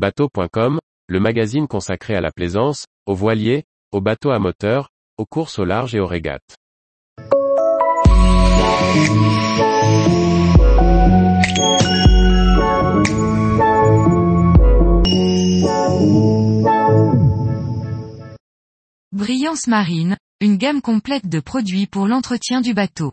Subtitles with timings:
[0.00, 4.88] Bateau.com, le magazine consacré à la plaisance, aux voiliers, aux bateaux à moteur,
[5.18, 6.56] aux courses au large et aux régates.
[19.12, 23.12] Brillance marine, une gamme complète de produits pour l'entretien du bateau.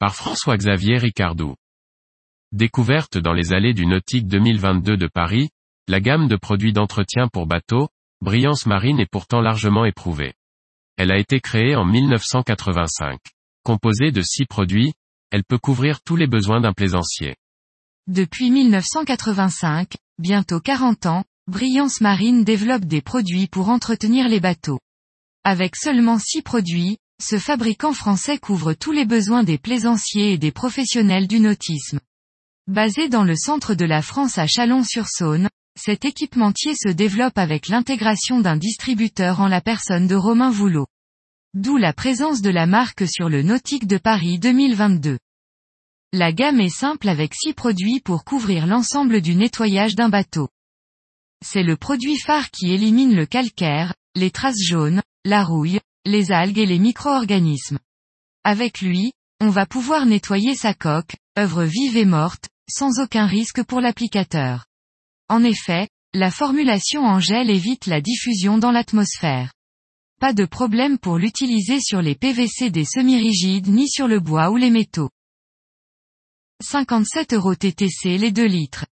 [0.00, 1.54] Par François-Xavier Ricardou.
[2.50, 5.50] Découverte dans les allées du Nautique 2022 de Paris,
[5.90, 7.88] la gamme de produits d'entretien pour bateaux,
[8.20, 10.34] Brillance Marine est pourtant largement éprouvée.
[10.96, 13.18] Elle a été créée en 1985.
[13.64, 14.92] Composée de six produits,
[15.32, 17.34] elle peut couvrir tous les besoins d'un plaisancier.
[18.06, 24.78] Depuis 1985, bientôt 40 ans, Brillance Marine développe des produits pour entretenir les bateaux.
[25.42, 30.52] Avec seulement six produits, ce fabricant français couvre tous les besoins des plaisanciers et des
[30.52, 31.98] professionnels du nautisme.
[32.68, 35.48] Basé dans le centre de la France à Chalon-sur-Saône,
[35.78, 40.86] cet équipementier se développe avec l'intégration d'un distributeur en la personne de Romain Voulot.
[41.54, 45.18] D'où la présence de la marque sur le Nautique de Paris 2022.
[46.12, 50.48] La gamme est simple avec six produits pour couvrir l'ensemble du nettoyage d'un bateau.
[51.44, 56.58] C'est le produit phare qui élimine le calcaire, les traces jaunes, la rouille, les algues
[56.58, 57.78] et les micro-organismes.
[58.44, 63.62] Avec lui, on va pouvoir nettoyer sa coque, œuvre vive et morte, sans aucun risque
[63.62, 64.66] pour l'applicateur.
[65.30, 69.52] En effet, la formulation en gel évite la diffusion dans l'atmosphère.
[70.20, 74.56] Pas de problème pour l'utiliser sur les PVC des semi-rigides ni sur le bois ou
[74.56, 75.08] les métaux.
[76.64, 78.86] 57 euros TTC les 2 litres.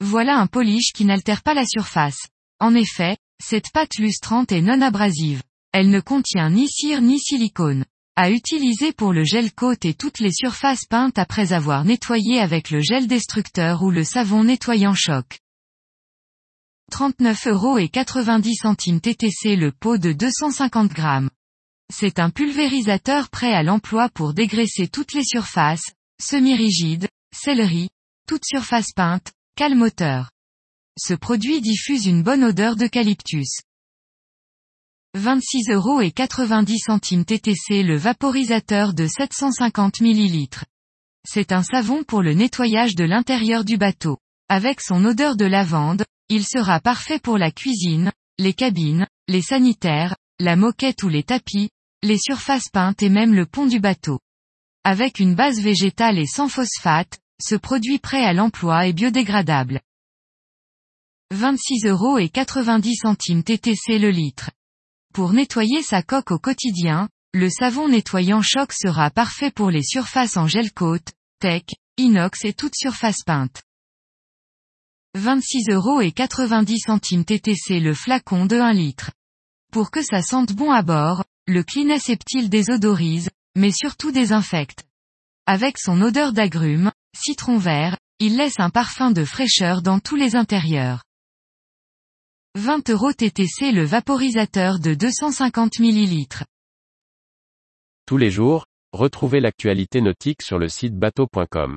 [0.00, 2.18] Voilà un polish qui n'altère pas la surface.
[2.58, 5.44] En effet, cette pâte lustrante est non abrasive.
[5.70, 7.84] Elle ne contient ni cire ni silicone
[8.16, 12.70] à utiliser pour le gel côte et toutes les surfaces peintes après avoir nettoyé avec
[12.70, 15.38] le gel destructeur ou le savon nettoyant choc.
[16.92, 21.30] 39 euros et 90 centimes TTC le pot de 250 grammes.
[21.92, 27.88] C'est un pulvérisateur prêt à l'emploi pour dégraisser toutes les surfaces, semi-rigides, céleri,
[28.26, 30.30] toute surface peinte, calmoteur.
[30.98, 33.60] Ce produit diffuse une bonne odeur d'eucalyptus.
[35.14, 40.64] 26 euros et 90 centimes TTC le vaporisateur de 750 ml.
[41.26, 44.18] C'est un savon pour le nettoyage de l'intérieur du bateau.
[44.48, 50.16] Avec son odeur de lavande, il sera parfait pour la cuisine, les cabines, les sanitaires,
[50.38, 51.70] la moquette ou les tapis,
[52.02, 54.20] les surfaces peintes et même le pont du bateau.
[54.84, 59.80] Avec une base végétale et sans phosphate, ce produit prêt à l'emploi est biodégradable.
[61.32, 64.50] 26 euros et 90 centimes TTC le litre.
[65.12, 70.36] Pour nettoyer sa coque au quotidien, le savon nettoyant choc sera parfait pour les surfaces
[70.36, 71.64] en gel côte, tech,
[71.96, 73.62] inox et toute surface peinte.
[75.16, 79.12] 26 euros et 90 centimes TTC le flacon de 1 litre.
[79.72, 84.84] Pour que ça sente bon à bord, le Cleaneseptile désodorise, mais surtout désinfecte.
[85.46, 90.36] Avec son odeur d'agrumes, citron vert, il laisse un parfum de fraîcheur dans tous les
[90.36, 91.02] intérieurs.
[92.56, 96.44] 20 euros TTC le vaporisateur de 250 ml.
[98.06, 101.76] Tous les jours, retrouvez l'actualité nautique sur le site bateau.com.